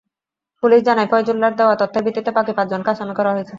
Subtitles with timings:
[0.63, 3.49] Police জানায়, ফয়জুল্লাহর দেওয়া তথ্যের ভিত্তিতে বাকি পাঁচজনকে আসামি করা হয়েছে।